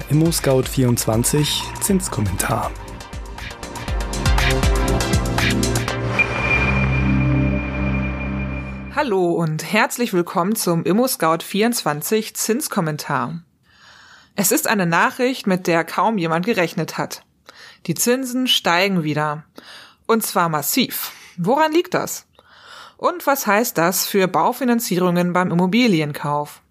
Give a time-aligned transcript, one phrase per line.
[0.00, 2.70] Der ImmoScout24 Zinskommentar.
[8.94, 13.42] Hallo und herzlich willkommen zum ImmoScout24 Zinskommentar.
[14.36, 17.24] Es ist eine Nachricht, mit der kaum jemand gerechnet hat.
[17.86, 19.44] Die Zinsen steigen wieder.
[20.06, 21.12] Und zwar massiv.
[21.36, 22.26] Woran liegt das?
[22.96, 26.62] Und was heißt das für Baufinanzierungen beim Immobilienkauf?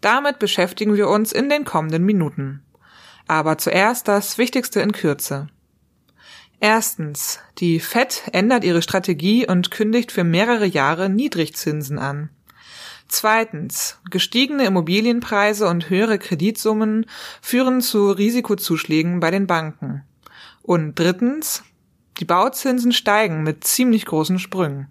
[0.00, 2.62] Damit beschäftigen wir uns in den kommenden Minuten.
[3.26, 5.48] Aber zuerst das Wichtigste in Kürze.
[6.60, 7.38] Erstens.
[7.58, 12.30] Die FED ändert ihre Strategie und kündigt für mehrere Jahre Niedrigzinsen an.
[13.06, 13.98] Zweitens.
[14.10, 17.06] Gestiegene Immobilienpreise und höhere Kreditsummen
[17.40, 20.02] führen zu Risikozuschlägen bei den Banken.
[20.62, 21.62] Und drittens.
[22.18, 24.88] Die Bauzinsen steigen mit ziemlich großen Sprüngen.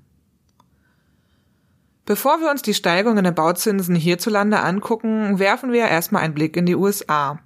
[2.07, 6.66] Bevor wir uns die Steigerungen der Bauzinsen hierzulande angucken, werfen wir erstmal einen Blick in
[6.66, 7.39] die USA.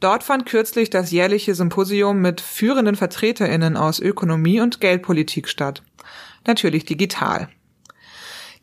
[0.00, 5.84] Dort fand kürzlich das jährliche Symposium mit führenden Vertreterinnen aus Ökonomie und Geldpolitik statt.
[6.44, 7.48] Natürlich digital.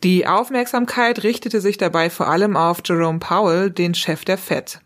[0.04, 4.82] Die Aufmerksamkeit richtete sich dabei vor allem auf Jerome Powell, den Chef der Fed.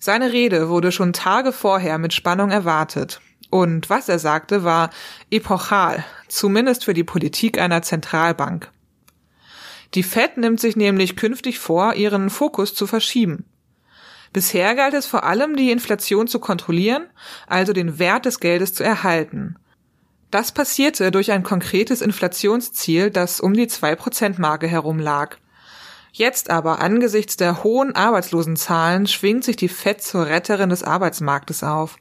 [0.00, 3.20] Seine Rede wurde schon Tage vorher mit Spannung erwartet.
[3.50, 4.90] Und was er sagte, war
[5.30, 8.72] epochal, zumindest für die Politik einer Zentralbank.
[9.94, 13.44] Die Fed nimmt sich nämlich künftig vor, ihren Fokus zu verschieben.
[14.32, 17.06] Bisher galt es vor allem, die Inflation zu kontrollieren,
[17.46, 19.56] also den Wert des Geldes zu erhalten.
[20.30, 25.36] Das passierte durch ein konkretes Inflationsziel, das um die 2%-Marke herum lag.
[26.12, 31.96] Jetzt aber angesichts der hohen Arbeitslosenzahlen schwingt sich die Fed zur Retterin des Arbeitsmarktes auf.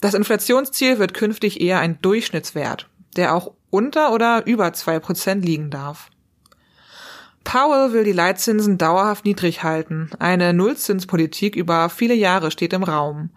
[0.00, 6.10] Das Inflationsziel wird künftig eher ein Durchschnittswert, der auch unter oder über 2% liegen darf.
[7.48, 10.10] Powell will die Leitzinsen dauerhaft niedrig halten.
[10.18, 13.30] Eine Nullzinspolitik über viele Jahre steht im Raum.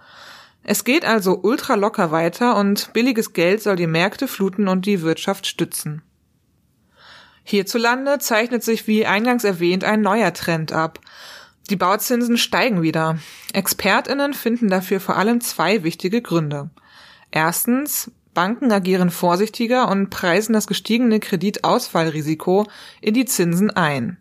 [0.63, 5.01] Es geht also ultra locker weiter und billiges Geld soll die Märkte fluten und die
[5.01, 6.01] Wirtschaft stützen.
[7.45, 10.99] Hierzulande zeichnet sich wie eingangs erwähnt ein neuer Trend ab.
[11.69, 13.17] Die Bauzinsen steigen wieder.
[13.53, 16.69] Expertinnen finden dafür vor allem zwei wichtige Gründe.
[17.31, 22.67] Erstens, Banken agieren vorsichtiger und preisen das gestiegene Kreditausfallrisiko
[23.01, 24.17] in die Zinsen ein.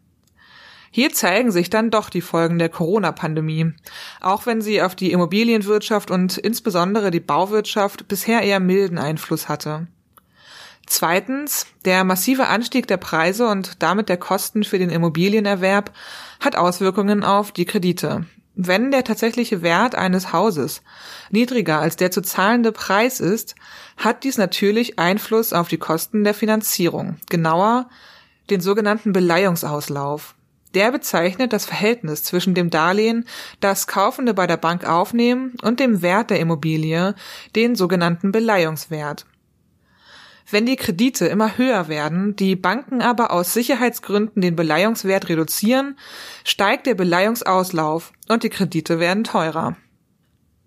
[0.92, 3.72] Hier zeigen sich dann doch die Folgen der Corona-Pandemie,
[4.20, 9.86] auch wenn sie auf die Immobilienwirtschaft und insbesondere die Bauwirtschaft bisher eher milden Einfluss hatte.
[10.86, 15.92] Zweitens, der massive Anstieg der Preise und damit der Kosten für den Immobilienerwerb
[16.40, 18.26] hat Auswirkungen auf die Kredite,
[18.66, 20.82] wenn der tatsächliche Wert eines Hauses
[21.30, 23.54] niedriger als der zu zahlende Preis ist,
[23.96, 27.88] hat dies natürlich Einfluss auf die Kosten der Finanzierung, genauer
[28.50, 30.34] den sogenannten Beleihungsauslauf.
[30.74, 33.26] Der bezeichnet das Verhältnis zwischen dem Darlehen,
[33.58, 37.14] das Kaufende bei der Bank aufnehmen, und dem Wert der Immobilie,
[37.56, 39.26] den sogenannten Beleihungswert.
[40.48, 45.98] Wenn die Kredite immer höher werden, die Banken aber aus Sicherheitsgründen den Beleihungswert reduzieren,
[46.44, 49.76] steigt der Beleihungsauslauf und die Kredite werden teurer.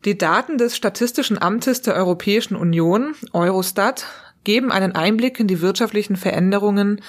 [0.05, 4.05] Die Daten des Statistischen Amtes der Europäischen Union, Eurostat,
[4.43, 7.01] geben einen Einblick in die wirtschaftlichen Veränderungen,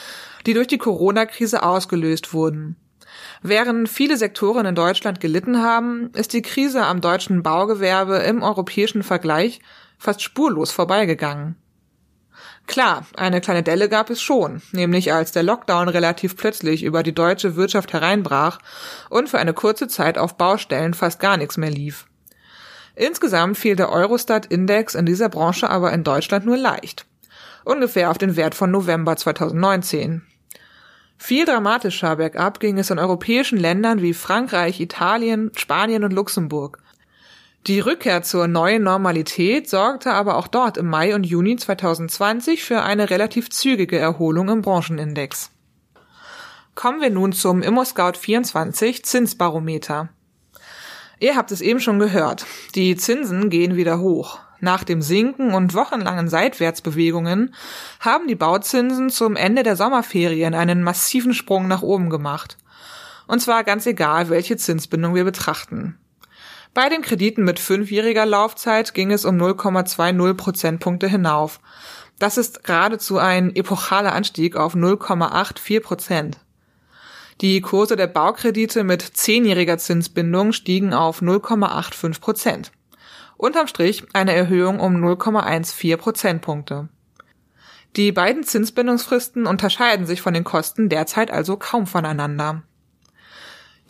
[0.46, 2.76] die durch die Corona-Krise ausgelöst wurden.
[3.42, 9.02] Während viele Sektoren in Deutschland gelitten haben, ist die Krise am deutschen Baugewerbe im europäischen
[9.02, 9.60] Vergleich
[9.98, 11.56] fast spurlos vorbeigegangen.
[12.66, 17.14] Klar, eine kleine Delle gab es schon, nämlich als der Lockdown relativ plötzlich über die
[17.14, 18.58] deutsche Wirtschaft hereinbrach
[19.10, 22.06] und für eine kurze Zeit auf Baustellen fast gar nichts mehr lief.
[22.96, 27.06] Insgesamt fiel der Eurostat-Index in dieser Branche aber in Deutschland nur leicht.
[27.64, 30.22] Ungefähr auf den Wert von November 2019.
[31.16, 36.83] Viel dramatischer bergab ging es in europäischen Ländern wie Frankreich, Italien, Spanien und Luxemburg.
[37.66, 42.82] Die Rückkehr zur neuen Normalität sorgte aber auch dort im Mai und Juni 2020 für
[42.82, 45.50] eine relativ zügige Erholung im Branchenindex.
[46.74, 50.10] Kommen wir nun zum ImmoScout24 Zinsbarometer.
[51.20, 52.44] Ihr habt es eben schon gehört.
[52.74, 54.40] Die Zinsen gehen wieder hoch.
[54.60, 57.54] Nach dem Sinken und wochenlangen Seitwärtsbewegungen
[57.98, 62.58] haben die Bauzinsen zum Ende der Sommerferien einen massiven Sprung nach oben gemacht.
[63.26, 65.98] Und zwar ganz egal, welche Zinsbindung wir betrachten.
[66.74, 71.60] Bei den Krediten mit fünfjähriger Laufzeit ging es um 0,20 Prozentpunkte hinauf.
[72.18, 76.38] Das ist geradezu ein epochaler Anstieg auf 0,84 Prozent.
[77.40, 82.72] Die Kurse der Baukredite mit zehnjähriger Zinsbindung stiegen auf 0,85 Prozent.
[83.36, 86.88] Unterm Strich eine Erhöhung um 0,14 Prozentpunkte.
[87.94, 92.62] Die beiden Zinsbindungsfristen unterscheiden sich von den Kosten derzeit also kaum voneinander.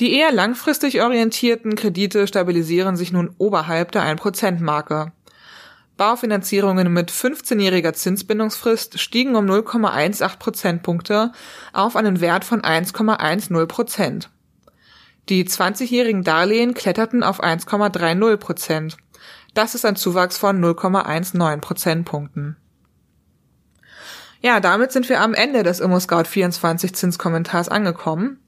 [0.00, 5.12] Die eher langfristig orientierten Kredite stabilisieren sich nun oberhalb der 1%-Marke.
[5.96, 11.30] Baufinanzierungen mit 15-jähriger Zinsbindungsfrist stiegen um 0,18 Prozentpunkte
[11.72, 14.30] auf einen Wert von 1,10 Prozent.
[15.28, 18.96] Die 20-jährigen Darlehen kletterten auf 1,30 Prozent.
[19.54, 22.56] Das ist ein Zuwachs von 0,19 Prozentpunkten.
[24.40, 28.43] Ja, damit sind wir am Ende des ImmoScout24 Zinskommentars angekommen.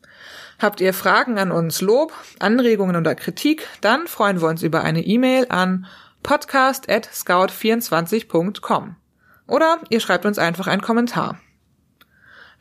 [0.59, 5.03] Habt ihr Fragen an uns, Lob, Anregungen oder Kritik, dann freuen wir uns über eine
[5.05, 5.87] E-Mail an
[6.23, 8.97] podcast at scout24.com.
[9.47, 11.39] Oder ihr schreibt uns einfach einen Kommentar.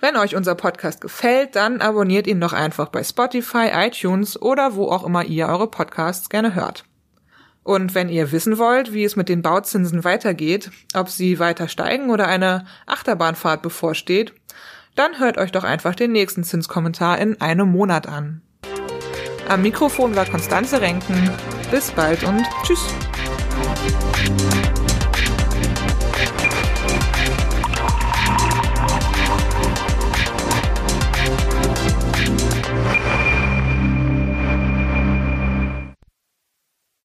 [0.01, 4.89] Wenn euch unser Podcast gefällt, dann abonniert ihn doch einfach bei Spotify, iTunes oder wo
[4.89, 6.83] auch immer ihr eure Podcasts gerne hört.
[7.63, 12.12] Und wenn ihr wissen wollt, wie es mit den Bauzinsen weitergeht, ob sie weiter steigen
[12.12, 14.33] oder eine Achterbahnfahrt bevorsteht,
[14.95, 18.42] dann hört euch doch einfach den nächsten Zinskommentar in einem Monat an.
[19.47, 21.30] Am Mikrofon war Konstanze Renken.
[21.69, 22.94] Bis bald und tschüss.